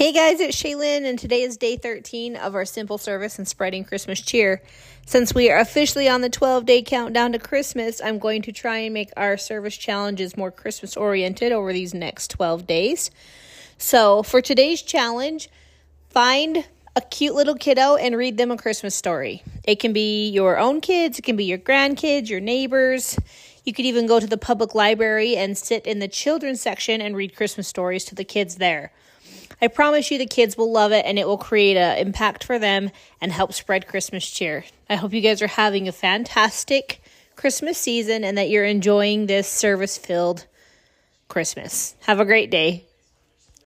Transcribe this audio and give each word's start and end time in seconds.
Hey 0.00 0.12
guys, 0.12 0.40
it's 0.40 0.56
Shaylin, 0.56 1.04
and 1.04 1.18
today 1.18 1.42
is 1.42 1.58
day 1.58 1.76
13 1.76 2.34
of 2.34 2.54
our 2.54 2.64
simple 2.64 2.96
service 2.96 3.36
and 3.36 3.46
spreading 3.46 3.84
Christmas 3.84 4.18
cheer. 4.18 4.62
Since 5.04 5.34
we 5.34 5.50
are 5.50 5.58
officially 5.58 6.08
on 6.08 6.22
the 6.22 6.30
12 6.30 6.64
day 6.64 6.80
countdown 6.80 7.32
to 7.32 7.38
Christmas, 7.38 8.00
I'm 8.02 8.18
going 8.18 8.40
to 8.40 8.50
try 8.50 8.78
and 8.78 8.94
make 8.94 9.10
our 9.14 9.36
service 9.36 9.76
challenges 9.76 10.38
more 10.38 10.50
Christmas 10.50 10.96
oriented 10.96 11.52
over 11.52 11.74
these 11.74 11.92
next 11.92 12.30
12 12.30 12.66
days. 12.66 13.10
So, 13.76 14.22
for 14.22 14.40
today's 14.40 14.80
challenge, 14.80 15.50
find 16.08 16.64
a 16.96 17.02
cute 17.02 17.34
little 17.34 17.54
kiddo 17.54 17.96
and 17.96 18.16
read 18.16 18.38
them 18.38 18.50
a 18.50 18.56
Christmas 18.56 18.94
story. 18.94 19.42
It 19.64 19.80
can 19.80 19.92
be 19.92 20.30
your 20.30 20.58
own 20.58 20.80
kids, 20.80 21.18
it 21.18 21.26
can 21.26 21.36
be 21.36 21.44
your 21.44 21.58
grandkids, 21.58 22.30
your 22.30 22.40
neighbors. 22.40 23.18
You 23.66 23.74
could 23.74 23.84
even 23.84 24.06
go 24.06 24.18
to 24.18 24.26
the 24.26 24.38
public 24.38 24.74
library 24.74 25.36
and 25.36 25.58
sit 25.58 25.84
in 25.84 25.98
the 25.98 26.08
children's 26.08 26.62
section 26.62 27.02
and 27.02 27.14
read 27.14 27.36
Christmas 27.36 27.68
stories 27.68 28.06
to 28.06 28.14
the 28.14 28.24
kids 28.24 28.54
there. 28.56 28.92
I 29.62 29.68
promise 29.68 30.10
you 30.10 30.18
the 30.18 30.26
kids 30.26 30.56
will 30.56 30.72
love 30.72 30.92
it 30.92 31.04
and 31.04 31.18
it 31.18 31.26
will 31.26 31.38
create 31.38 31.76
an 31.76 31.98
impact 31.98 32.44
for 32.44 32.58
them 32.58 32.90
and 33.20 33.30
help 33.30 33.52
spread 33.52 33.86
Christmas 33.86 34.28
cheer. 34.28 34.64
I 34.88 34.96
hope 34.96 35.12
you 35.12 35.20
guys 35.20 35.42
are 35.42 35.46
having 35.46 35.86
a 35.86 35.92
fantastic 35.92 37.02
Christmas 37.36 37.78
season 37.78 38.24
and 38.24 38.38
that 38.38 38.50
you're 38.50 38.64
enjoying 38.64 39.26
this 39.26 39.48
service 39.48 39.98
filled 39.98 40.46
Christmas. 41.28 41.94
Have 42.00 42.20
a 42.20 42.24
great 42.24 42.50
day. 42.50 42.84